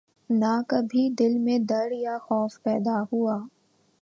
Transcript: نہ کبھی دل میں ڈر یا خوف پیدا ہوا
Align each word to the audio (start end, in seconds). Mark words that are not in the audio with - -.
نہ 0.31 0.53
کبھی 0.67 1.09
دل 1.19 1.37
میں 1.37 1.57
ڈر 1.59 1.91
یا 1.95 2.17
خوف 2.17 2.61
پیدا 2.63 3.01
ہوا 3.11 3.37